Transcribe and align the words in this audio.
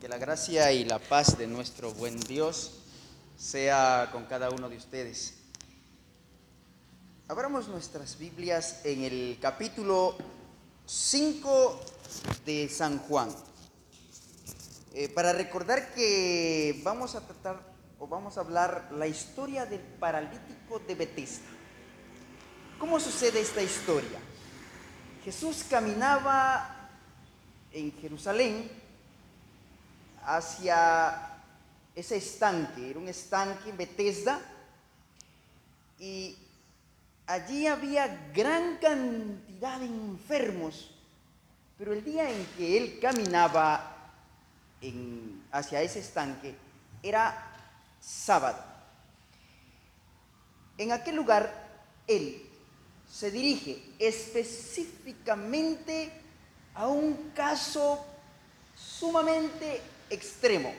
Que 0.00 0.06
la 0.06 0.18
gracia 0.18 0.70
y 0.70 0.84
la 0.84 1.00
paz 1.00 1.36
de 1.38 1.48
nuestro 1.48 1.92
buen 1.92 2.20
Dios 2.20 2.74
sea 3.36 4.10
con 4.12 4.26
cada 4.26 4.48
uno 4.50 4.68
de 4.68 4.76
ustedes. 4.76 5.34
Abramos 7.26 7.66
nuestras 7.66 8.16
Biblias 8.16 8.82
en 8.84 9.02
el 9.02 9.38
capítulo 9.42 10.16
5 10.86 11.80
de 12.46 12.68
San 12.68 12.98
Juan. 12.98 13.34
Eh, 14.94 15.08
para 15.08 15.32
recordar 15.32 15.92
que 15.92 16.80
vamos 16.84 17.16
a 17.16 17.20
tratar 17.26 17.60
o 17.98 18.06
vamos 18.06 18.38
a 18.38 18.42
hablar 18.42 18.90
la 18.92 19.08
historia 19.08 19.66
del 19.66 19.80
paralítico 19.80 20.78
de 20.86 20.94
Betesda. 20.94 21.48
¿Cómo 22.78 23.00
sucede 23.00 23.40
esta 23.40 23.62
historia? 23.62 24.20
Jesús 25.24 25.64
caminaba 25.68 26.88
en 27.72 27.90
Jerusalén 28.00 28.86
hacia 30.24 31.40
ese 31.94 32.16
estanque, 32.16 32.90
era 32.90 32.98
un 32.98 33.08
estanque 33.08 33.70
en 33.70 33.76
Betesda, 33.76 34.40
y 35.98 36.36
allí 37.26 37.66
había 37.66 38.30
gran 38.32 38.76
cantidad 38.76 39.80
de 39.80 39.86
enfermos, 39.86 40.90
pero 41.76 41.92
el 41.92 42.04
día 42.04 42.30
en 42.30 42.46
que 42.56 42.76
él 42.76 43.00
caminaba 43.00 43.96
hacia 45.50 45.82
ese 45.82 45.98
estanque 46.00 46.54
era 47.02 47.44
sábado. 48.00 48.62
En 50.76 50.92
aquel 50.92 51.16
lugar 51.16 51.66
él 52.06 52.48
se 53.10 53.30
dirige 53.30 53.82
específicamente 53.98 56.12
a 56.74 56.86
un 56.86 57.32
caso 57.34 58.04
sumamente 58.76 59.80
extremo. 60.10 60.72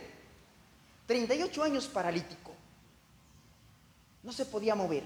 38 1.08 1.64
años 1.64 1.88
paralítico. 1.88 2.54
No 4.24 4.32
se 4.32 4.46
podía 4.46 4.76
mover. 4.76 5.04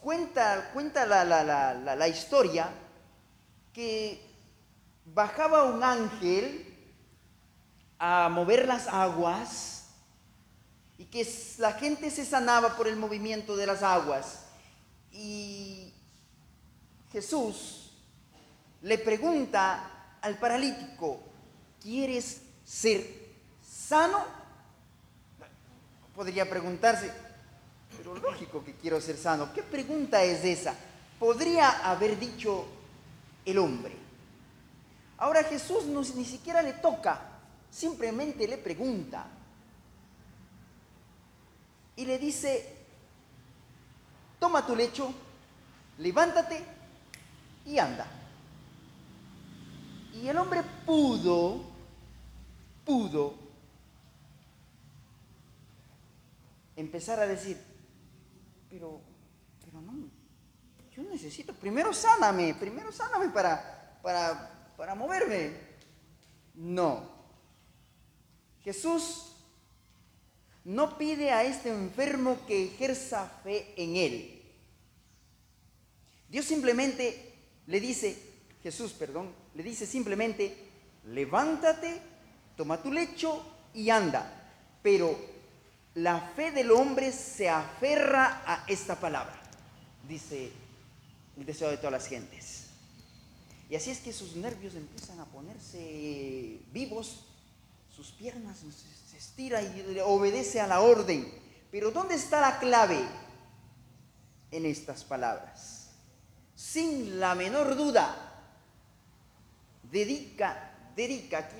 Cuenta, 0.00 0.70
cuenta 0.72 1.06
la, 1.06 1.24
la 1.24 2.08
historia 2.08 2.70
que 3.72 4.20
bajaba 5.04 5.64
un 5.64 5.82
ángel 5.82 6.74
a 7.98 8.28
mover 8.28 8.66
las 8.66 8.88
aguas 8.88 9.76
y 10.98 11.04
que 11.04 11.26
la 11.58 11.72
gente 11.72 12.10
se 12.10 12.24
sanaba 12.24 12.76
por 12.76 12.88
el 12.88 12.96
movimiento 12.96 13.56
de 13.56 13.66
las 13.66 13.82
aguas. 13.82 14.46
Y 15.12 15.92
Jesús 17.12 17.92
le 18.82 18.98
pregunta 18.98 20.18
al 20.20 20.38
paralítico, 20.38 21.20
¿quieres 21.86 22.42
ser 22.64 23.06
sano? 23.62 24.24
Podría 26.16 26.50
preguntarse, 26.50 27.12
pero 27.96 28.16
lógico 28.16 28.64
que 28.64 28.74
quiero 28.74 29.00
ser 29.00 29.16
sano. 29.16 29.52
¿Qué 29.54 29.62
pregunta 29.62 30.20
es 30.24 30.44
esa? 30.44 30.74
Podría 31.20 31.88
haber 31.88 32.18
dicho 32.18 32.66
el 33.44 33.58
hombre. 33.58 33.94
Ahora 35.18 35.44
Jesús 35.44 35.84
ni 36.16 36.24
siquiera 36.24 36.60
le 36.60 36.72
toca, 36.72 37.20
simplemente 37.70 38.48
le 38.48 38.58
pregunta. 38.58 39.24
Y 41.94 42.04
le 42.04 42.18
dice, 42.18 42.78
toma 44.40 44.66
tu 44.66 44.74
lecho, 44.74 45.14
levántate 45.98 46.64
y 47.64 47.78
anda. 47.78 48.08
Y 50.14 50.26
el 50.26 50.36
hombre 50.36 50.62
pudo, 50.84 51.75
pudo 52.86 53.34
empezar 56.76 57.20
a 57.20 57.26
decir, 57.26 57.60
pero, 58.70 59.00
pero 59.62 59.82
no, 59.82 60.08
yo 60.94 61.02
necesito, 61.02 61.52
primero 61.52 61.92
sáname, 61.92 62.54
primero 62.54 62.90
sáname 62.90 63.28
para, 63.28 63.98
para, 64.02 64.72
para 64.78 64.94
moverme. 64.94 65.52
No. 66.54 67.10
Jesús 68.64 69.32
no 70.64 70.96
pide 70.96 71.30
a 71.30 71.44
este 71.44 71.68
enfermo 71.70 72.38
que 72.46 72.64
ejerza 72.64 73.28
fe 73.44 73.74
en 73.76 73.96
él. 73.96 74.42
Dios 76.28 76.44
simplemente 76.46 77.34
le 77.66 77.80
dice, 77.80 78.16
Jesús, 78.62 78.92
perdón, 78.92 79.32
le 79.54 79.62
dice 79.62 79.86
simplemente, 79.86 80.56
levántate, 81.04 82.00
toma 82.56 82.82
tu 82.82 82.92
lecho 82.92 83.42
y 83.74 83.90
anda. 83.90 84.32
Pero 84.82 85.16
la 85.94 86.20
fe 86.20 86.50
del 86.52 86.70
hombre 86.72 87.12
se 87.12 87.48
aferra 87.48 88.42
a 88.46 88.64
esta 88.66 88.96
palabra, 88.96 89.40
dice 90.08 90.52
el 91.36 91.46
deseo 91.46 91.70
de 91.70 91.76
todas 91.76 91.92
las 91.92 92.06
gentes. 92.06 92.64
Y 93.68 93.76
así 93.76 93.90
es 93.90 93.98
que 93.98 94.12
sus 94.12 94.36
nervios 94.36 94.74
empiezan 94.74 95.18
a 95.20 95.24
ponerse 95.24 96.60
vivos, 96.72 97.24
sus 97.94 98.12
piernas 98.12 98.58
se 99.10 99.16
estira 99.16 99.62
y 99.62 99.98
obedece 100.04 100.60
a 100.60 100.66
la 100.66 100.80
orden. 100.80 101.32
Pero 101.70 101.90
¿dónde 101.90 102.14
está 102.14 102.40
la 102.40 102.58
clave 102.58 103.04
en 104.50 104.66
estas 104.66 105.02
palabras? 105.02 105.88
Sin 106.54 107.18
la 107.18 107.34
menor 107.34 107.74
duda, 107.76 108.14
dedica, 109.90 110.72
dedica 110.94 111.38
aquí 111.38 111.56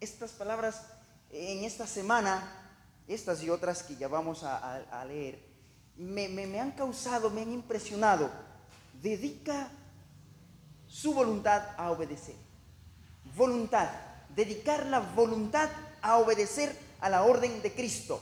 estas 0.00 0.32
palabras 0.32 0.82
en 1.30 1.64
esta 1.64 1.86
semana, 1.86 2.42
estas 3.08 3.42
y 3.42 3.50
otras 3.50 3.82
que 3.82 3.96
ya 3.96 4.08
vamos 4.08 4.42
a, 4.42 5.04
leer, 5.06 5.40
me, 5.96 6.28
me 6.28 6.60
han 6.60 6.72
causado, 6.72 7.30
me 7.30 7.42
han 7.42 7.52
impresionado. 7.52 8.30
Dedica 9.02 9.70
su 10.86 11.12
voluntad 11.12 11.62
a 11.76 11.90
obedecer. 11.90 12.34
Voluntad, 13.36 13.88
dedicar 14.34 14.86
la 14.86 15.00
voluntad 15.00 15.68
a 16.02 16.18
obedecer 16.18 16.76
a 17.00 17.08
la 17.08 17.24
orden 17.24 17.62
de 17.62 17.72
Cristo. 17.72 18.20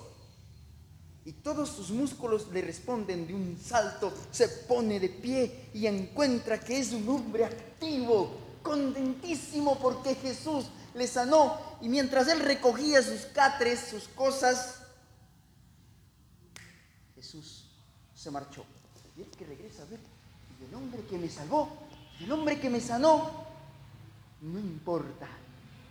Y 1.25 1.33
todos 1.33 1.71
sus 1.71 1.91
músculos 1.91 2.49
le 2.53 2.61
responden 2.61 3.27
de 3.27 3.35
un 3.35 3.59
salto, 3.59 4.13
se 4.31 4.47
pone 4.49 5.01
de 5.01 5.09
pie 5.09 5.71
y 5.73 5.87
encuentra 5.87 6.61
que 6.61 6.79
es 6.79 6.93
un 6.93 7.09
hombre 7.09 7.47
activo, 7.47 8.44
contentísimo 8.65 9.79
porque 9.79 10.17
Jesús 10.17 10.67
le 10.95 11.07
sanó. 11.07 11.61
Y 11.81 11.89
mientras 11.89 12.27
él 12.27 12.41
recogía 12.41 13.01
sus 13.01 13.27
catres, 13.27 13.79
sus 13.79 14.09
cosas, 14.09 14.81
Jesús 17.15 17.67
se 18.13 18.33
marchó. 18.33 18.65
Y 19.17 19.23
él 19.23 19.29
que 19.39 19.45
regresa 19.45 19.85
a 19.85 19.87
ver, 19.87 20.01
y 20.61 20.65
el 20.65 20.75
hombre 20.75 21.05
que 21.09 21.17
me 21.17 21.29
salvó, 21.29 21.69
el 22.19 22.33
hombre 22.33 22.59
que 22.59 22.69
me 22.69 22.81
sanó, 22.81 23.45
no 24.41 24.59
importa. 24.59 25.29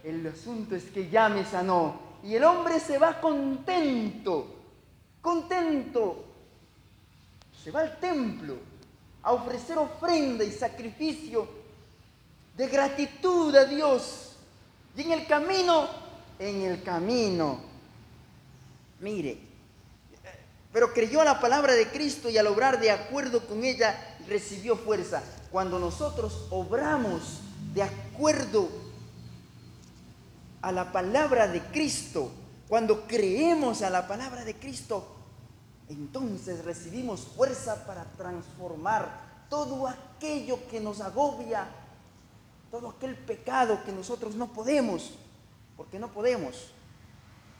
El 0.03 0.27
asunto 0.27 0.75
es 0.75 0.83
que 0.85 1.09
ya 1.09 1.29
me 1.29 1.45
sanó. 1.45 2.01
Y 2.23 2.35
el 2.35 2.43
hombre 2.43 2.79
se 2.79 2.97
va 2.97 3.21
contento, 3.21 4.47
contento. 5.21 6.25
Se 7.63 7.71
va 7.71 7.81
al 7.81 7.99
templo 7.99 8.57
a 9.21 9.31
ofrecer 9.31 9.77
ofrenda 9.77 10.43
y 10.43 10.51
sacrificio 10.51 11.62
de 12.55 12.67
gratitud 12.67 13.55
a 13.55 13.65
Dios. 13.65 14.35
Y 14.95 15.01
en 15.01 15.11
el 15.11 15.27
camino, 15.27 15.87
en 16.39 16.61
el 16.61 16.83
camino, 16.83 17.59
mire, 18.99 19.39
pero 20.71 20.91
creyó 20.91 21.21
a 21.21 21.25
la 21.25 21.39
palabra 21.39 21.73
de 21.73 21.87
Cristo 21.89 22.29
y 22.29 22.37
al 22.37 22.47
obrar 22.47 22.79
de 22.79 22.91
acuerdo 22.91 23.45
con 23.45 23.63
ella 23.63 24.17
recibió 24.27 24.75
fuerza. 24.75 25.21
Cuando 25.51 25.77
nosotros 25.77 26.47
obramos 26.49 27.41
de 27.73 27.83
acuerdo 27.83 28.69
a 30.61 30.71
la 30.71 30.91
palabra 30.91 31.47
de 31.47 31.61
Cristo, 31.61 32.31
cuando 32.67 33.05
creemos 33.07 33.81
a 33.83 33.89
la 33.89 34.07
palabra 34.07 34.43
de 34.45 34.55
Cristo, 34.55 35.15
entonces 35.89 36.63
recibimos 36.65 37.21
fuerza 37.21 37.85
para 37.85 38.05
transformar 38.17 39.45
todo 39.49 39.87
aquello 39.87 40.57
que 40.71 40.79
nos 40.79 41.01
agobia, 41.01 41.67
todo 42.73 42.89
aquel 42.89 43.13
pecado 43.13 43.83
que 43.85 43.91
nosotros 43.91 44.33
no 44.33 44.51
podemos, 44.51 45.11
porque 45.77 45.99
no 45.99 46.11
podemos. 46.11 46.71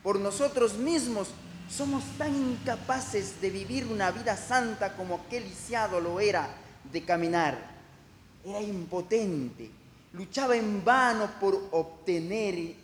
Por 0.01 0.19
nosotros 0.19 0.73
mismos 0.73 1.27
somos 1.69 2.03
tan 2.17 2.35
incapaces 2.35 3.39
de 3.39 3.51
vivir 3.51 3.85
una 3.85 4.09
vida 4.09 4.35
santa 4.35 4.95
como 4.95 5.13
aquel 5.13 5.43
lisiado 5.43 5.99
lo 5.99 6.19
era 6.19 6.49
de 6.91 7.05
caminar. 7.05 7.55
Era 8.43 8.59
impotente, 8.59 9.69
luchaba 10.13 10.55
en 10.55 10.83
vano 10.83 11.29
por 11.39 11.61
obtener 11.69 12.55
eh, 12.55 12.75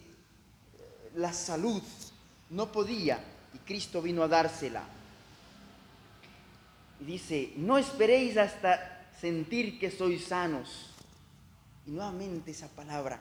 la 1.15 1.33
salud. 1.33 1.81
No 2.51 2.71
podía 2.71 3.19
y 3.55 3.57
Cristo 3.57 4.03
vino 4.03 4.21
a 4.21 4.27
dársela. 4.27 4.83
Y 7.01 7.05
dice, 7.05 7.53
no 7.55 7.79
esperéis 7.79 8.37
hasta 8.37 9.09
sentir 9.19 9.79
que 9.79 9.89
sois 9.89 10.25
sanos 10.25 10.88
y 11.89 11.91
nuevamente 11.91 12.51
esa 12.51 12.67
palabra, 12.67 13.19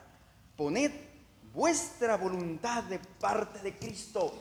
poned 0.55 0.93
vuestra 1.55 2.19
voluntad 2.19 2.85
de 2.85 2.99
parte 2.99 3.61
de 3.61 3.75
Cristo. 3.79 4.35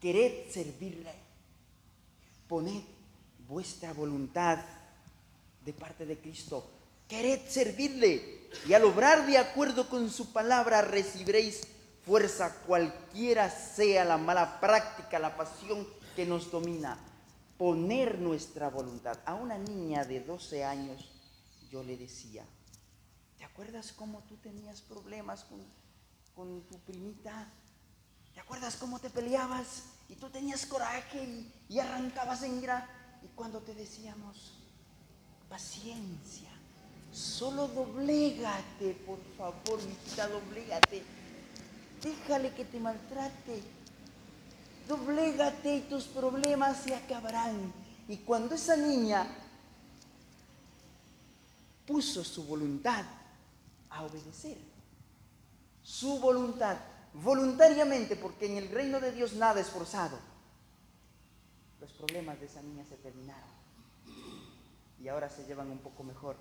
Quered 0.00 0.48
servirle. 0.52 1.12
Poned 2.46 2.82
vuestra 3.48 3.92
voluntad 3.92 4.58
de 5.64 5.72
parte 5.72 6.06
de 6.06 6.18
Cristo. 6.18 6.70
Quered 7.08 7.48
servirle 7.48 8.46
y 8.68 8.74
al 8.74 8.84
obrar 8.84 9.26
de 9.26 9.38
acuerdo 9.38 9.88
con 9.88 10.08
su 10.08 10.32
palabra 10.32 10.82
recibiréis 10.82 11.66
fuerza 12.04 12.62
cualquiera 12.64 13.50
sea 13.50 14.04
la 14.04 14.18
mala 14.18 14.60
práctica, 14.60 15.18
la 15.18 15.36
pasión 15.36 15.84
que 16.14 16.24
nos 16.24 16.52
domina. 16.52 16.96
Poner 17.58 18.20
nuestra 18.20 18.70
voluntad. 18.70 19.18
A 19.24 19.34
una 19.34 19.58
niña 19.58 20.04
de 20.04 20.20
12 20.20 20.64
años 20.64 21.15
le 21.82 21.96
decía, 21.96 22.44
¿te 23.38 23.44
acuerdas 23.44 23.92
cómo 23.92 24.20
tú 24.28 24.36
tenías 24.36 24.80
problemas 24.80 25.44
con, 25.44 25.60
con 26.34 26.62
tu 26.62 26.78
primita? 26.80 27.48
¿Te 28.34 28.40
acuerdas 28.40 28.76
cómo 28.76 28.98
te 28.98 29.10
peleabas 29.10 29.84
y 30.08 30.14
tú 30.14 30.28
tenías 30.28 30.66
coraje 30.66 31.22
y, 31.24 31.52
y 31.68 31.78
arrancabas 31.78 32.42
en 32.42 32.62
ira? 32.62 32.88
Y 33.22 33.28
cuando 33.28 33.60
te 33.60 33.74
decíamos, 33.74 34.58
paciencia, 35.48 36.50
solo 37.12 37.68
doblégate, 37.68 38.92
por 39.06 39.18
favor, 39.36 39.82
mi 39.82 39.92
hijita, 39.92 40.28
doblégate. 40.28 41.02
Déjale 42.02 42.54
que 42.54 42.64
te 42.64 42.78
maltrate. 42.78 43.62
Doblégate 44.86 45.76
y 45.76 45.80
tus 45.82 46.04
problemas 46.04 46.82
se 46.82 46.94
acabarán. 46.94 47.72
Y 48.08 48.18
cuando 48.18 48.54
esa 48.54 48.76
niña 48.76 49.26
puso 51.86 52.24
su 52.24 52.44
voluntad 52.44 53.04
a 53.90 54.02
obedecer, 54.02 54.58
su 55.82 56.18
voluntad, 56.18 56.76
voluntariamente, 57.14 58.16
porque 58.16 58.46
en 58.46 58.56
el 58.58 58.68
reino 58.70 59.00
de 59.00 59.12
Dios 59.12 59.34
nada 59.34 59.60
es 59.60 59.68
forzado, 59.68 60.18
los 61.80 61.92
problemas 61.92 62.38
de 62.40 62.46
esa 62.46 62.62
niña 62.62 62.84
se 62.84 62.96
terminaron. 62.96 63.56
Y 65.02 65.08
ahora 65.08 65.28
se 65.28 65.44
llevan 65.44 65.70
un 65.70 65.78
poco 65.78 66.02
mejor. 66.02 66.36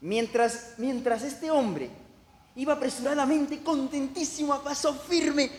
Mientras, 0.00 0.74
mientras 0.78 1.22
este 1.22 1.50
hombre 1.50 1.90
iba 2.56 2.74
apresuradamente, 2.74 3.62
contentísimo, 3.62 4.52
a 4.52 4.62
paso 4.62 4.94
firme 4.94 5.50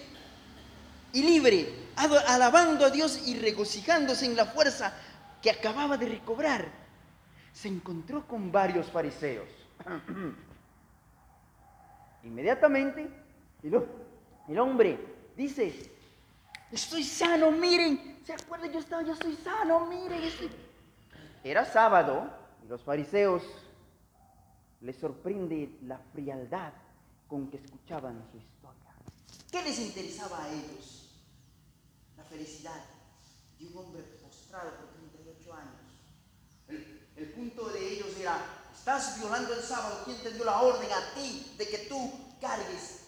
y 1.14 1.24
libre, 1.24 1.90
alabando 1.96 2.86
a 2.86 2.90
Dios 2.90 3.22
y 3.26 3.38
regocijándose 3.40 4.26
en 4.26 4.36
la 4.36 4.46
fuerza 4.46 4.94
que 5.42 5.50
acababa 5.50 5.98
de 5.98 6.10
recobrar, 6.10 6.85
se 7.56 7.70
encontró 7.70 8.28
con 8.28 8.52
varios 8.52 8.92
fariseos. 8.92 9.48
Inmediatamente, 12.24 13.08
el, 13.64 14.60
hombre 14.60 15.00
dice, 15.38 15.92
estoy 16.70 17.04
sano, 17.04 17.52
miren, 17.52 18.20
¿se 18.26 18.34
acuerdan? 18.34 18.74
Yo 18.74 18.80
estaba, 18.80 19.04
yo 19.04 19.14
estoy 19.14 19.38
sano, 19.38 19.86
miren. 19.86 20.22
Era 21.44 21.64
sábado 21.64 22.30
y 22.64 22.68
los 22.68 22.84
fariseos 22.84 23.44
les 24.82 24.98
sorprende 24.98 25.78
la 25.84 25.98
frialdad 25.98 26.74
con 27.28 27.50
que 27.50 27.58
escuchaban 27.58 28.22
su 28.32 28.38
historia. 28.38 28.92
¿Qué 29.50 29.64
les 29.64 29.80
interesaba 29.80 30.44
a 30.44 30.52
ellos? 30.52 31.22
La 32.18 32.24
felicidad 32.26 32.84
de 33.58 33.68
un 33.68 33.78
hombre 33.78 34.02
postrado 34.22 34.72
por 34.72 34.90
38 34.90 34.90
años. 34.90 34.95
El, 37.16 37.32
punto 37.32 37.70
de 37.70 37.94
ellos 37.94 38.08
era, 38.20 38.44
estás 38.78 39.20
violando 39.20 39.54
el 39.54 39.64
sábado, 39.64 40.02
¿quién 40.06 40.18
te 40.22 40.32
dio 40.32 40.44
la 40.44 40.62
orden 40.62 40.92
a 40.92 41.14
ti 41.14 41.54
de 41.58 41.68
que 41.68 41.78
tú 41.90 42.12
cargues 42.42 43.00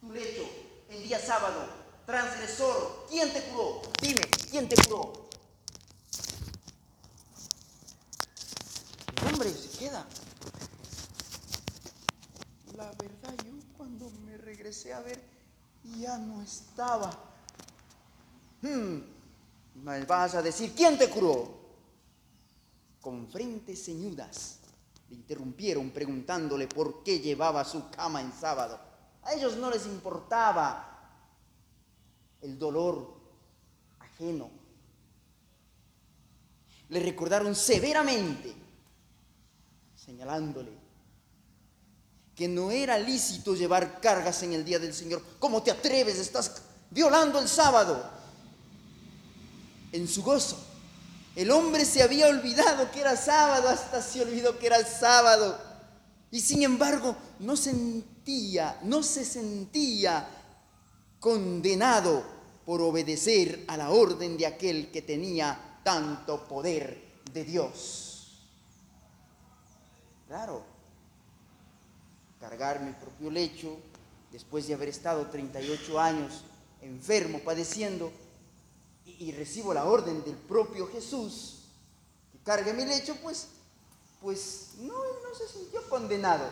tu 0.00 0.12
lecho 0.12 0.42
el 0.90 1.02
día 1.02 1.18
sábado? 1.18 1.84
transgresor, 2.06 3.06
¿quién 3.08 3.32
te 3.32 3.42
curó? 3.44 3.82
Dime, 4.00 4.20
¿quién 4.50 4.68
te 4.68 4.76
curó? 4.84 5.12
El 9.16 9.32
hombre 9.32 9.50
se 9.50 9.78
queda. 9.78 10.06
La 12.76 12.90
verdad, 12.90 13.34
yo 13.44 13.52
cuando 13.76 14.10
me 14.26 14.36
regresé 14.36 14.92
a 14.92 15.00
ver, 15.00 15.22
ya 15.98 16.18
no 16.18 16.42
estaba. 16.42 17.10
Hmm, 18.62 18.98
me 19.76 20.04
vas 20.04 20.34
a 20.34 20.42
decir, 20.42 20.74
¿quién 20.74 20.98
te 20.98 21.08
curó? 21.08 21.63
Con 23.04 23.28
frentes 23.28 23.84
ceñudas 23.84 24.60
le 25.10 25.16
interrumpieron 25.16 25.90
preguntándole 25.90 26.66
por 26.66 27.02
qué 27.02 27.20
llevaba 27.20 27.62
su 27.62 27.90
cama 27.90 28.22
en 28.22 28.32
sábado. 28.32 28.80
A 29.24 29.34
ellos 29.34 29.58
no 29.58 29.70
les 29.70 29.84
importaba 29.84 31.20
el 32.40 32.58
dolor 32.58 33.14
ajeno. 34.00 34.48
Le 36.88 36.98
recordaron 37.00 37.54
severamente, 37.54 38.54
señalándole 39.94 40.72
que 42.34 42.48
no 42.48 42.70
era 42.70 42.98
lícito 42.98 43.54
llevar 43.54 44.00
cargas 44.00 44.42
en 44.44 44.54
el 44.54 44.64
día 44.64 44.78
del 44.78 44.94
Señor. 44.94 45.22
¿Cómo 45.38 45.62
te 45.62 45.70
atreves? 45.70 46.18
Estás 46.18 46.62
violando 46.88 47.38
el 47.38 47.48
sábado. 47.48 48.02
En 49.92 50.08
su 50.08 50.22
gozo, 50.22 50.73
el 51.36 51.50
hombre 51.50 51.84
se 51.84 52.02
había 52.02 52.28
olvidado 52.28 52.90
que 52.90 53.00
era 53.00 53.16
sábado, 53.16 53.68
hasta 53.68 54.00
se 54.00 54.22
olvidó 54.22 54.58
que 54.58 54.66
era 54.66 54.84
sábado. 54.84 55.58
Y 56.30 56.40
sin 56.40 56.62
embargo, 56.62 57.16
no 57.40 57.56
sentía, 57.56 58.78
no 58.82 59.02
se 59.02 59.24
sentía 59.24 60.28
condenado 61.18 62.24
por 62.64 62.80
obedecer 62.82 63.64
a 63.68 63.76
la 63.76 63.90
orden 63.90 64.36
de 64.36 64.46
aquel 64.46 64.90
que 64.90 65.02
tenía 65.02 65.80
tanto 65.82 66.46
poder 66.46 67.02
de 67.32 67.44
Dios. 67.44 68.48
Claro, 70.28 70.64
cargar 72.40 72.80
mi 72.80 72.92
propio 72.92 73.30
lecho 73.30 73.76
después 74.32 74.66
de 74.66 74.74
haber 74.74 74.88
estado 74.88 75.26
38 75.26 76.00
años 76.00 76.44
enfermo, 76.82 77.40
padeciendo, 77.40 78.12
y, 79.24 79.32
recibo 79.32 79.72
la 79.72 79.84
orden 79.84 80.22
del 80.24 80.36
propio 80.36 80.86
Jesús 80.88 81.60
que 82.32 82.38
cargue 82.38 82.72
mi 82.72 82.84
lecho, 82.84 83.16
pues, 83.22 83.48
pues 84.20 84.72
no, 84.78 84.94
no 84.94 85.34
se 85.36 85.48
sintió 85.48 85.88
condenado. 85.88 86.44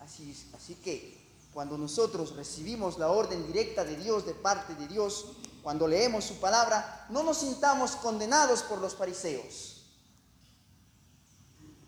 Así, 0.00 0.34
así 0.54 0.74
que 0.76 1.24
cuando 1.52 1.78
nosotros 1.78 2.34
recibimos 2.36 2.98
la 2.98 3.08
orden 3.08 3.46
directa 3.46 3.84
de 3.84 3.96
Dios, 3.96 4.26
de 4.26 4.34
parte 4.34 4.74
de 4.74 4.88
Dios, 4.88 5.26
cuando 5.62 5.88
leemos 5.88 6.24
su 6.24 6.40
palabra, 6.40 7.06
no 7.10 7.22
nos 7.22 7.38
sintamos 7.38 7.92
condenados 7.92 8.62
por 8.62 8.78
los 8.80 8.94
fariseos. 8.94 9.82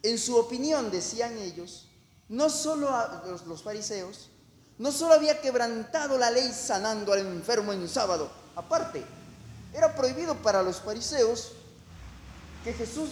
En 0.03 0.19
su 0.19 0.37
opinión, 0.37 0.91
decían 0.91 1.37
ellos, 1.37 1.89
no 2.29 2.49
solo 2.49 2.89
los, 3.47 3.63
fariseos, 3.63 4.31
no 4.79 4.93
solo 4.93 5.15
había 5.15 5.41
quebrantado 5.41 6.17
la 6.17 6.31
ley 6.31 6.53
sanando 6.53 7.13
al 7.13 7.21
enfermo 7.21 7.73
en 7.73 7.89
sábado, 7.89 8.31
aparte, 8.55 9.05
era 9.77 9.95
prohibido 9.95 10.35
para 10.37 10.63
los 10.63 10.81
fariseos 10.81 11.53
que 12.65 12.73
Jesús 12.73 13.11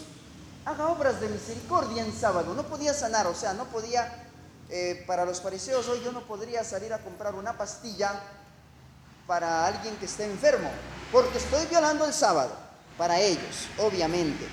haga 0.64 0.88
obras 0.88 1.20
de 1.20 1.28
misericordia 1.28 2.02
en 2.02 2.10
sábado, 2.10 2.54
no 2.54 2.62
podía 2.62 2.94
sanar, 2.94 3.26
o 3.26 3.34
sea, 3.34 3.52
no 3.52 3.66
podía, 3.66 4.30
eh, 4.70 5.04
para 5.06 5.26
los 5.26 5.42
fariseos 5.42 5.86
hoy 5.88 6.00
yo 6.02 6.10
no 6.10 6.26
podría 6.26 6.64
salir 6.64 6.94
a 6.94 7.00
comprar 7.00 7.34
una 7.34 7.58
pastilla 7.58 8.18
para 9.26 9.66
alguien 9.66 9.94
que 9.96 10.06
esté 10.06 10.24
enfermo, 10.24 10.70
porque 11.12 11.36
estoy 11.36 11.66
violando 11.66 12.06
el 12.06 12.14
sábado, 12.14 12.56
para 12.96 13.20
ellos, 13.20 13.68
obviamente, 13.78 14.46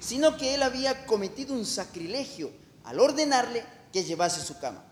sino 0.00 0.36
que 0.36 0.54
él 0.54 0.62
había 0.62 1.06
cometido 1.06 1.54
un 1.54 1.64
sacrilegio 1.64 2.50
al 2.84 3.00
ordenarle 3.00 3.64
que 3.90 4.04
llevase 4.04 4.42
su 4.42 4.58
cama. 4.58 4.84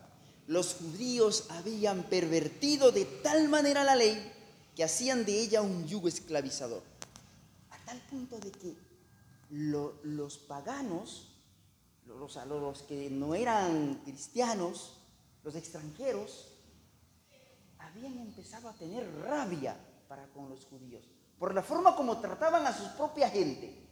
Los 0.47 0.75
judíos 0.75 1.45
habían 1.51 2.05
pervertido 2.05 2.93
de 2.93 3.05
tal 3.05 3.51
manera 3.51 3.85
la 3.85 3.95
ley 3.95 4.33
que 4.75 4.85
hacían 4.85 5.25
de 5.25 5.39
ella 5.39 5.63
un 5.63 5.87
yugo 5.87 6.09
esclavizador, 6.09 6.83
a 7.71 7.79
tal 7.85 8.01
punto 8.09 8.39
de 8.39 8.51
que 8.51 8.77
los 9.51 10.39
paganos, 10.39 11.37
los, 12.07 12.37
los 12.47 12.83
que 12.83 13.11
no 13.11 13.35
eran 13.35 14.01
cristianos, 14.05 14.99
los 15.45 15.55
extranjeros, 15.55 16.49
habían 17.79 18.19
empezado 18.19 18.69
a 18.69 18.73
tener 18.75 19.07
rabia 19.23 19.77
para 20.09 20.27
con 20.29 20.49
los 20.49 20.65
judíos, 20.65 21.05
por 21.39 21.55
la 21.55 21.63
forma 21.63 21.95
como 21.97 22.19
trataban 22.21 22.67
a 22.67 22.77
su 22.77 22.97
propia 22.97 23.29
gente. 23.29 23.83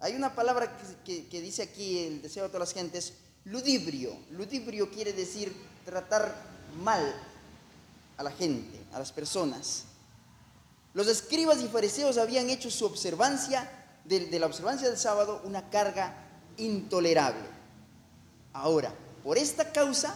Hay 0.00 0.14
una 0.14 0.34
palabra 0.34 0.78
que, 1.04 1.40
dice 1.40 1.62
aquí 1.62 1.98
el 1.98 2.22
deseo 2.22 2.44
de 2.44 2.48
todas 2.50 2.68
las 2.68 2.74
gentes, 2.74 3.14
ludibrio. 3.44 4.16
Ludibrio 4.30 4.90
quiere 4.90 5.12
decir 5.12 5.54
tratar 5.84 6.34
mal 6.82 7.02
a 8.18 8.22
la 8.22 8.30
gente, 8.30 8.84
a 8.92 8.98
las 8.98 9.12
personas. 9.12 9.84
Los 10.92 11.06
escribas 11.06 11.62
y 11.62 11.68
fariseos 11.68 12.18
habían 12.18 12.50
hecho 12.50 12.70
su 12.70 12.84
observancia, 12.84 13.70
de 14.04 14.38
la 14.38 14.46
observancia 14.46 14.88
del 14.88 14.98
sábado, 14.98 15.40
una 15.44 15.70
carga 15.70 16.14
intolerable. 16.56 17.46
Ahora, 18.52 18.92
por 19.22 19.38
esta 19.38 19.72
causa 19.72 20.14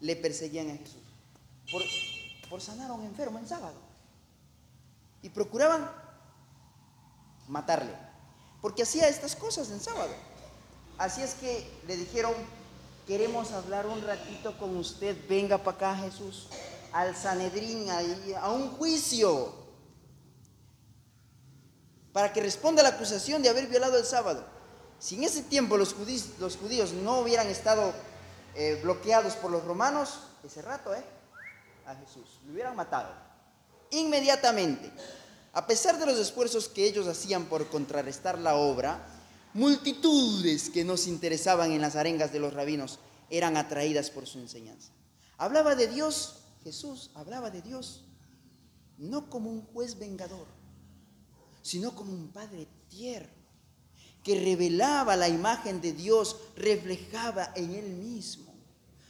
le 0.00 0.16
perseguían 0.16 0.70
a 0.70 0.76
Jesús. 0.76 1.02
Por, 1.70 1.82
por 2.48 2.60
sanar 2.60 2.90
a 2.90 2.94
un 2.94 3.04
enfermo 3.04 3.38
en 3.38 3.46
sábado. 3.46 3.76
Y 5.22 5.28
procuraban 5.28 5.90
matarle. 7.48 7.92
Porque 8.60 8.82
hacía 8.82 9.08
estas 9.08 9.36
cosas 9.36 9.70
en 9.70 9.80
sábado. 9.80 10.14
Así 10.98 11.22
es 11.22 11.34
que 11.34 11.68
le 11.86 11.96
dijeron, 11.96 12.32
queremos 13.06 13.52
hablar 13.52 13.86
un 13.86 14.00
ratito 14.02 14.56
con 14.58 14.76
usted, 14.76 15.16
venga 15.28 15.58
para 15.58 15.76
acá 15.76 15.96
Jesús, 15.96 16.48
al 16.92 17.16
Sanedrín, 17.16 17.88
a, 17.90 18.50
un 18.50 18.70
juicio, 18.72 19.54
para 22.12 22.32
que 22.32 22.42
responda 22.42 22.80
a 22.80 22.84
la 22.84 22.90
acusación 22.90 23.42
de 23.42 23.48
haber 23.48 23.66
violado 23.66 23.96
el 23.96 24.04
sábado. 24.04 24.44
Si 24.98 25.16
en 25.16 25.24
ese 25.24 25.42
tiempo 25.42 25.76
los 25.76 25.94
judíos, 25.94 26.26
los 26.38 26.56
judíos 26.56 26.92
no 26.92 27.20
hubieran 27.20 27.48
estado 27.48 27.92
eh, 28.54 28.78
bloqueados 28.82 29.34
por 29.34 29.50
los 29.50 29.64
romanos, 29.64 30.20
ese 30.44 30.60
rato, 30.60 30.94
¿eh? 30.94 31.04
A 31.86 31.94
Jesús, 31.96 32.40
lo 32.46 32.52
hubieran 32.52 32.76
matado. 32.76 33.12
Inmediatamente, 33.90 34.90
a 35.54 35.66
pesar 35.66 35.98
de 35.98 36.06
los 36.06 36.18
esfuerzos 36.18 36.68
que 36.68 36.84
ellos 36.84 37.08
hacían 37.08 37.46
por 37.46 37.68
contrarrestar 37.68 38.38
la 38.38 38.54
obra, 38.54 39.06
multitudes 39.54 40.70
que 40.70 40.84
no 40.84 40.96
se 40.96 41.10
interesaban 41.10 41.72
en 41.72 41.80
las 41.80 41.96
arengas 41.96 42.32
de 42.32 42.40
los 42.40 42.52
rabinos 42.52 42.98
eran 43.30 43.56
atraídas 43.56 44.10
por 44.10 44.26
su 44.26 44.38
enseñanza. 44.38 44.92
Hablaba 45.38 45.74
de 45.74 45.88
Dios, 45.88 46.41
Jesús 46.64 47.10
hablaba 47.14 47.50
de 47.50 47.62
Dios, 47.62 48.04
no 48.98 49.28
como 49.28 49.50
un 49.50 49.62
juez 49.62 49.98
vengador, 49.98 50.46
sino 51.62 51.94
como 51.94 52.12
un 52.12 52.28
padre 52.28 52.68
tierno 52.88 53.42
que 54.22 54.38
revelaba 54.38 55.16
la 55.16 55.28
imagen 55.28 55.80
de 55.80 55.92
Dios, 55.92 56.36
reflejaba 56.56 57.52
en 57.56 57.74
él 57.74 57.90
mismo. 57.90 58.54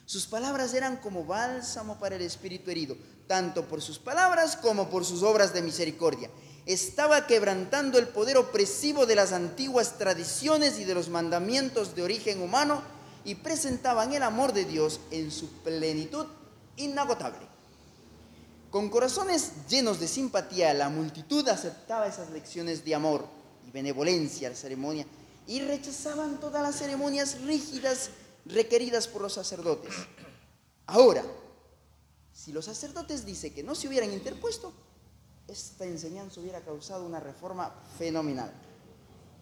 Sus 0.06 0.26
palabras 0.26 0.72
eran 0.74 0.96
como 0.96 1.24
bálsamo 1.24 1.98
para 1.98 2.16
el 2.16 2.22
espíritu 2.22 2.70
herido, 2.70 2.96
tanto 3.26 3.68
por 3.68 3.82
sus 3.82 3.98
palabras 3.98 4.56
como 4.56 4.88
por 4.88 5.04
sus 5.04 5.22
obras 5.22 5.52
de 5.52 5.62
misericordia. 5.62 6.30
Estaba 6.64 7.26
quebrantando 7.26 7.98
el 7.98 8.08
poder 8.08 8.36
opresivo 8.36 9.04
de 9.04 9.16
las 9.16 9.32
antiguas 9.32 9.98
tradiciones 9.98 10.78
y 10.78 10.84
de 10.84 10.94
los 10.94 11.08
mandamientos 11.08 11.94
de 11.94 12.02
origen 12.02 12.40
humano 12.40 12.82
y 13.24 13.34
presentaban 13.36 14.12
el 14.12 14.22
amor 14.22 14.52
de 14.52 14.64
Dios 14.64 15.00
en 15.10 15.30
su 15.30 15.48
plenitud 15.62 16.26
inagotable. 16.76 17.46
Con 18.70 18.88
corazones 18.88 19.52
llenos 19.68 20.00
de 20.00 20.08
simpatía, 20.08 20.72
la 20.72 20.88
multitud 20.88 21.46
aceptaba 21.48 22.06
esas 22.06 22.30
lecciones 22.30 22.84
de 22.84 22.94
amor 22.94 23.26
y 23.66 23.70
benevolencia 23.70 24.48
a 24.48 24.50
la 24.50 24.56
ceremonia 24.56 25.06
y 25.46 25.60
rechazaban 25.60 26.40
todas 26.40 26.62
las 26.62 26.76
ceremonias 26.76 27.40
rígidas 27.42 28.10
requeridas 28.46 29.08
por 29.08 29.22
los 29.22 29.34
sacerdotes. 29.34 29.92
Ahora, 30.86 31.22
si 32.32 32.52
los 32.52 32.64
sacerdotes 32.64 33.26
dicen 33.26 33.52
que 33.52 33.62
no 33.62 33.74
se 33.74 33.88
hubieran 33.88 34.12
interpuesto, 34.12 34.72
esta 35.48 35.84
enseñanza 35.84 36.40
hubiera 36.40 36.60
causado 36.60 37.04
una 37.04 37.20
reforma 37.20 37.72
fenomenal. 37.98 38.50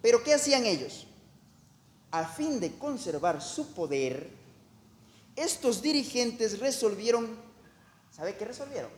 Pero 0.03 0.25
¿qué 0.25 0.35
hacían 0.35 0.67
ellos? 0.67 1.07
A 2.11 2.25
fin 2.25 2.59
de 2.59 2.77
conservar 2.79 3.41
su 3.41 3.73
poder, 3.73 4.29
estos 5.37 5.83
dirigentes 5.83 6.59
resolvieron, 6.59 7.37
¿sabe 8.11 8.37
qué 8.37 8.45
resolvieron? 8.45 8.91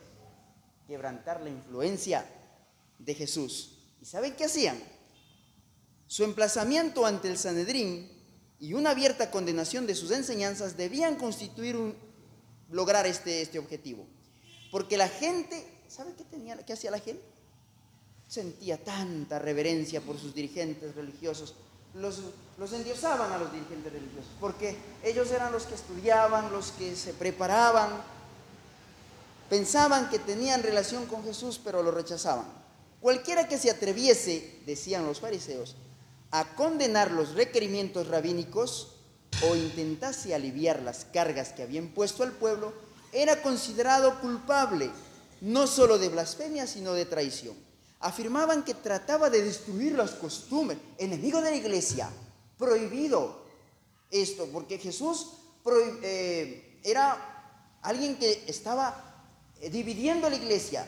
Quebrantar 0.87 1.41
la 1.41 1.51
influencia 1.51 2.27
de 2.99 3.15
Jesús. 3.15 3.79
¿Y 4.01 4.05
saben 4.05 4.35
qué 4.35 4.45
hacían? 4.45 4.79
Su 6.07 6.25
emplazamiento 6.25 7.07
ante 7.07 7.29
el 7.29 7.39
Sanedrín 7.39 8.11
y 8.59 8.75
una 8.75 8.91
abierta 8.91 9.31
condenación 9.31 9.87
de 9.87 9.95
sus 9.95 10.11
enseñanzas 10.11 10.77
debían 10.77 11.17
constituir 11.17 11.77
un, 11.77 11.97
lograr 12.71 13.07
este, 13.07 13.43
este 13.43 13.59
objetivo. 13.59 14.07
Porque 14.71 14.97
la 14.97 15.09
gente, 15.09 15.65
¿sabe 15.89 16.15
qué, 16.17 16.25
tenía, 16.25 16.57
qué 16.59 16.73
hacía 16.73 16.91
la 16.91 16.99
gente? 16.99 17.23
Sentía 18.27 18.83
tanta 18.83 19.39
reverencia 19.39 20.01
por 20.01 20.19
sus 20.19 20.35
dirigentes 20.35 20.95
religiosos. 20.95 21.55
Los, 21.94 22.20
los 22.58 22.72
endiosaban 22.72 23.32
a 23.32 23.38
los 23.38 23.52
dirigentes 23.52 23.92
religiosos, 23.92 24.30
porque 24.40 24.76
ellos 25.02 25.30
eran 25.30 25.52
los 25.52 25.64
que 25.64 25.75
estudiaban, 25.75 26.52
los 26.52 26.72
que 26.72 26.96
se 26.96 27.12
preparaban, 27.12 27.90
pensaban 29.50 30.08
que 30.08 30.18
tenían 30.18 30.62
relación 30.62 31.06
con 31.06 31.22
Jesús, 31.25 31.61
pero 31.62 31.82
lo 31.82 31.90
rechazaban. 31.90 32.46
Cualquiera 33.00 33.49
que 33.49 33.58
se 33.58 33.70
atreviese, 33.70 34.61
decían 34.64 35.04
los 35.04 35.20
fariseos, 35.20 35.76
a 36.30 36.54
condenar 36.54 37.11
los 37.11 37.34
requerimientos 37.34 38.08
rabínicos 38.08 38.94
o 39.42 39.56
intentase 39.56 40.34
aliviar 40.34 40.80
las 40.80 41.04
cargas 41.04 41.52
que 41.52 41.62
habían 41.62 41.88
puesto 41.88 42.22
al 42.22 42.32
pueblo, 42.32 42.72
era 43.12 43.42
considerado 43.42 44.20
culpable 44.20 44.90
no 45.42 45.66
solo 45.66 45.99
de 45.99 46.08
blasfemia, 46.08 46.66
sino 46.66 46.92
de 46.94 47.04
traición. 47.04 47.56
Afirmaban 48.02 48.64
que 48.64 48.75
trataba 48.75 49.30
de 49.30 49.42
destruir 49.42 49.92
las 49.92 50.11
costumbres, 50.12 50.78
enemigo 50.99 51.40
de 51.40 51.50
la 51.50 51.56
iglesia, 51.56 52.11
prohibido 52.59 53.42
esto, 54.11 54.47
porque 54.52 54.78
Jesús 54.78 55.28
eh, 56.02 56.78
era 56.85 57.78
alguien 57.82 58.16
que 58.16 58.44
estaba 58.47 59.25
eh, 59.61 59.71
dividiendo 59.71 60.28
la 60.28 60.37
iglesia 60.37 60.87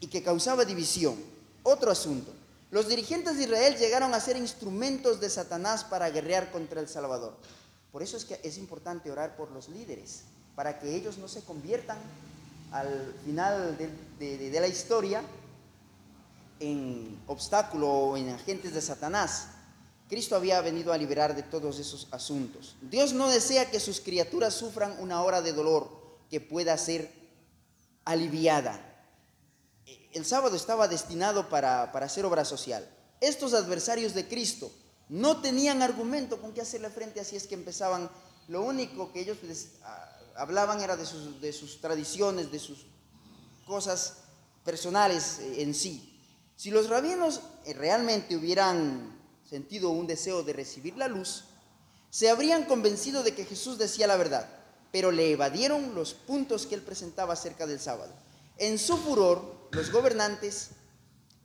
y 0.00 0.08
que 0.08 0.22
causaba 0.22 0.64
división. 0.64 1.16
Otro 1.62 1.90
asunto. 1.90 2.32
Los 2.70 2.88
dirigentes 2.88 3.36
de 3.36 3.44
Israel 3.44 3.76
llegaron 3.78 4.12
a 4.14 4.20
ser 4.20 4.36
instrumentos 4.36 5.20
de 5.20 5.30
Satanás 5.30 5.84
para 5.84 6.10
guerrear 6.10 6.50
contra 6.50 6.80
el 6.80 6.88
Salvador. 6.88 7.36
Por 7.92 8.02
eso 8.02 8.16
es 8.16 8.24
que 8.24 8.40
es 8.42 8.58
importante 8.58 9.10
orar 9.10 9.36
por 9.36 9.52
los 9.52 9.68
líderes, 9.68 10.22
para 10.56 10.80
que 10.80 10.96
ellos 10.96 11.16
no 11.16 11.28
se 11.28 11.42
conviertan 11.42 11.98
al 12.72 13.14
final 13.24 13.78
de, 13.78 14.60
la 14.60 14.66
historia 14.66 15.22
en 16.60 17.22
obstáculo 17.26 17.88
o 17.88 18.16
en 18.16 18.30
agentes 18.30 18.74
de 18.74 18.80
Satanás. 18.80 19.48
Cristo 20.08 20.36
había 20.36 20.60
venido 20.60 20.92
a 20.92 20.98
liberar 20.98 21.34
de 21.34 21.42
todos 21.42 21.78
esos 21.78 22.08
asuntos. 22.10 22.76
Dios 22.82 23.12
no 23.12 23.28
desea 23.28 23.70
que 23.70 23.80
sus 23.80 24.00
criaturas 24.00 24.54
sufran 24.54 24.96
una 25.00 25.22
hora 25.22 25.42
de 25.42 25.52
dolor 25.52 25.88
que 26.30 26.40
pueda 26.40 26.76
ser 26.78 27.10
aliviada 28.04 28.94
el 30.14 30.24
sábado 30.24 30.56
estaba 30.56 30.88
destinado 30.88 31.48
para, 31.48 31.82
hacer 31.82 32.24
obra 32.24 32.44
social. 32.44 32.88
Estos 33.20 33.52
adversarios 33.52 34.14
de 34.14 34.26
Cristo 34.26 34.70
no 35.08 35.40
tenían 35.40 35.82
argumento 35.82 36.40
con 36.40 36.54
qué 36.54 36.60
hacerle 36.60 36.88
frente, 36.88 37.20
así 37.20 37.36
es 37.36 37.46
que 37.46 37.54
empezaban, 37.54 38.08
lo 38.48 38.62
único 38.62 39.12
que 39.12 39.20
ellos 39.20 39.38
ah, 39.82 40.18
hablaban 40.36 40.80
era 40.80 40.96
de 40.96 41.04
sus, 41.04 41.40
de 41.40 41.52
sus 41.52 41.80
tradiciones, 41.80 42.52
de 42.52 42.60
sus 42.60 42.86
cosas 43.66 44.18
personales 44.64 45.40
eh, 45.40 45.62
en 45.62 45.74
sí. 45.74 46.13
Si 46.56 46.70
los 46.70 46.88
rabinos 46.88 47.40
eh, 47.64 47.72
realmente 47.72 48.36
hubieran 48.36 49.18
sentido 49.48 49.90
un 49.90 50.06
deseo 50.06 50.42
de 50.42 50.52
recibir 50.52 50.96
la 50.96 51.08
luz, 51.08 51.44
se 52.10 52.30
habrían 52.30 52.64
convencido 52.64 53.22
de 53.22 53.34
que 53.34 53.44
Jesús 53.44 53.76
decía 53.76 54.06
la 54.06 54.16
verdad, 54.16 54.48
pero 54.92 55.10
le 55.10 55.32
evadieron 55.32 55.94
los 55.94 56.14
puntos 56.14 56.66
que 56.66 56.76
él 56.76 56.82
presentaba 56.82 57.32
acerca 57.32 57.66
del 57.66 57.80
sábado. 57.80 58.14
En 58.56 58.78
su 58.78 58.96
furor, 58.96 59.68
los 59.72 59.90
gobernantes, 59.90 60.70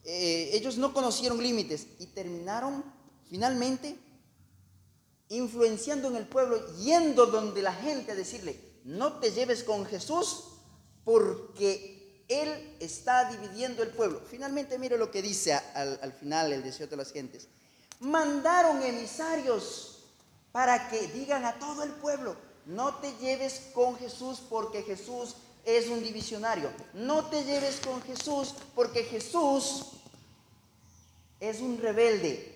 eh, 0.05 0.51
ellos 0.53 0.77
no 0.77 0.93
conocieron 0.93 1.41
límites 1.41 1.87
y 1.97 2.05
terminaron 2.07 2.83
finalmente 3.29 3.97
influenciando 5.29 6.07
en 6.09 6.15
el 6.17 6.27
pueblo, 6.27 6.75
yendo 6.77 7.27
donde 7.27 7.61
la 7.61 7.73
gente 7.73 8.11
a 8.11 8.15
decirle, 8.15 8.59
no 8.83 9.19
te 9.19 9.31
lleves 9.31 9.63
con 9.63 9.85
Jesús 9.85 10.45
porque 11.03 11.98
Él 12.29 12.77
está 12.79 13.29
dividiendo 13.29 13.83
el 13.83 13.89
pueblo. 13.89 14.21
Finalmente 14.29 14.79
mire 14.79 14.97
lo 14.97 15.11
que 15.11 15.21
dice 15.21 15.53
al, 15.53 15.99
al 16.01 16.13
final 16.13 16.53
el 16.53 16.63
deseo 16.63 16.87
de 16.87 16.95
las 16.95 17.11
gentes. 17.11 17.49
Mandaron 17.99 18.81
emisarios 18.81 20.05
para 20.51 20.89
que 20.89 21.07
digan 21.07 21.43
a 21.43 21.59
todo 21.59 21.83
el 21.83 21.91
pueblo, 21.91 22.35
no 22.65 22.95
te 22.95 23.11
lleves 23.17 23.69
con 23.73 23.97
Jesús 23.97 24.41
porque 24.47 24.83
Jesús 24.83 25.35
es 25.65 25.87
un 25.87 26.01
divisionario. 26.01 26.71
No 26.93 27.25
te 27.25 27.43
lleves 27.43 27.79
con 27.79 28.01
Jesús 28.03 28.55
porque 28.75 29.03
Jesús 29.03 29.87
es 31.39 31.59
un 31.61 31.77
rebelde. 31.77 32.55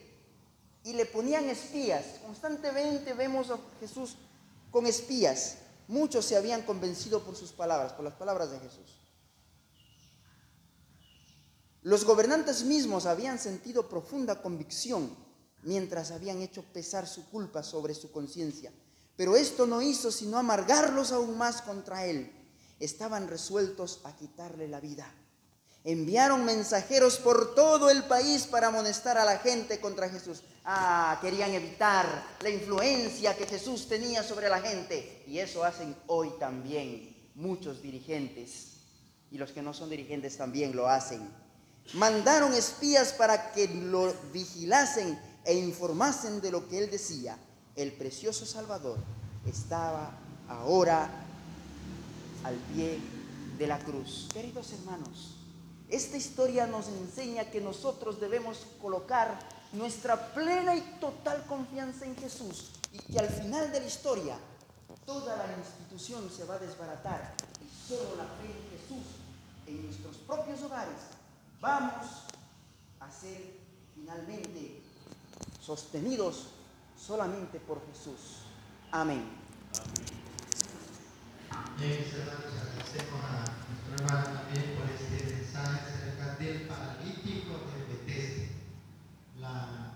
Y 0.83 0.93
le 0.93 1.05
ponían 1.05 1.49
espías. 1.49 2.19
Constantemente 2.23 3.13
vemos 3.13 3.49
a 3.49 3.57
Jesús 3.79 4.15
con 4.71 4.85
espías. 4.85 5.57
Muchos 5.87 6.25
se 6.25 6.37
habían 6.37 6.63
convencido 6.63 7.23
por 7.23 7.35
sus 7.35 7.51
palabras, 7.51 7.93
por 7.93 8.03
las 8.03 8.13
palabras 8.13 8.51
de 8.51 8.59
Jesús. 8.59 8.99
Los 11.83 12.05
gobernantes 12.05 12.63
mismos 12.63 13.05
habían 13.05 13.37
sentido 13.37 13.87
profunda 13.87 14.41
convicción 14.41 15.15
mientras 15.63 16.11
habían 16.11 16.41
hecho 16.41 16.63
pesar 16.63 17.07
su 17.07 17.29
culpa 17.29 17.61
sobre 17.61 17.93
su 17.93 18.11
conciencia. 18.11 18.71
Pero 19.15 19.35
esto 19.35 19.67
no 19.67 19.81
hizo 19.81 20.11
sino 20.11 20.37
amargarlos 20.37 21.11
aún 21.11 21.37
más 21.37 21.61
contra 21.61 22.05
él 22.05 22.31
estaban 22.79 23.27
resueltos 23.27 24.01
a 24.03 24.15
quitarle 24.15 24.67
la 24.67 24.79
vida. 24.79 25.09
Enviaron 25.85 26.45
mensajeros 26.45 27.17
por 27.17 27.55
todo 27.55 27.89
el 27.89 28.03
país 28.05 28.47
para 28.47 28.67
amonestar 28.67 29.17
a 29.17 29.25
la 29.25 29.39
gente 29.39 29.79
contra 29.79 30.09
Jesús. 30.09 30.43
Ah, 30.63 31.17
querían 31.21 31.51
evitar 31.53 32.05
la 32.41 32.49
influencia 32.49 33.35
que 33.35 33.45
Jesús 33.45 33.87
tenía 33.89 34.23
sobre 34.23 34.49
la 34.49 34.61
gente. 34.61 35.23
Y 35.27 35.39
eso 35.39 35.63
hacen 35.63 35.95
hoy 36.07 36.31
también 36.39 37.29
muchos 37.35 37.81
dirigentes. 37.81 38.77
Y 39.29 39.37
los 39.37 39.51
que 39.51 39.61
no 39.61 39.73
son 39.73 39.89
dirigentes 39.89 40.37
también 40.37 40.75
lo 40.75 40.87
hacen. 40.87 41.42
Mandaron 41.93 42.53
espías 42.53 43.13
para 43.13 43.51
que 43.51 43.67
lo 43.67 44.13
vigilasen 44.31 45.19
e 45.45 45.53
informasen 45.53 46.41
de 46.41 46.49
lo 46.49 46.67
que 46.67 46.79
él 46.79 46.89
decía. 46.89 47.37
El 47.75 47.91
precioso 47.91 48.45
Salvador 48.45 48.97
estaba 49.45 50.11
ahora 50.47 51.09
al 52.43 52.55
pie 52.73 52.99
de 53.57 53.67
la 53.67 53.79
cruz. 53.79 54.29
Queridos 54.33 54.71
hermanos, 54.71 55.35
esta 55.89 56.17
historia 56.17 56.65
nos 56.65 56.87
enseña 56.87 57.51
que 57.51 57.61
nosotros 57.61 58.19
debemos 58.19 58.65
colocar 58.81 59.37
nuestra 59.73 60.33
plena 60.33 60.75
y 60.75 60.81
total 60.99 61.45
confianza 61.45 62.05
en 62.05 62.15
Jesús 62.15 62.71
y 62.91 62.99
que 62.99 63.19
al 63.19 63.29
final 63.29 63.71
de 63.71 63.81
la 63.81 63.87
historia 63.87 64.37
toda 65.05 65.35
la 65.35 65.45
institución 65.57 66.29
se 66.35 66.45
va 66.45 66.55
a 66.55 66.59
desbaratar 66.59 67.35
y 67.61 67.87
solo 67.87 68.15
la 68.15 68.23
fe 68.23 68.45
en 68.45 68.79
Jesús 68.79 69.05
en 69.67 69.85
nuestros 69.85 70.17
propios 70.17 70.61
hogares 70.61 70.97
vamos 71.63 72.25
a 73.00 73.10
ser 73.10 73.58
finalmente 73.96 74.82
sostenidos 75.62 76.50
solamente 76.98 77.58
por 77.62 77.82
Jesús. 77.88 78.41
Amén. 78.91 79.24
Bien, 81.77 82.03
mis 82.03 82.13
hermanos, 82.15 82.51
agradecemos 82.62 83.24
a 83.24 83.46
nuestro 83.70 83.96
hermano 83.96 84.39
también 84.41 84.75
por 84.75 84.89
este 84.91 85.36
mensaje 85.36 85.79
acerca 85.88 86.36
del 86.36 86.67
paralítico 86.67 87.53
de 87.72 88.12
Bethesda. 88.12 88.43
La 89.39 89.93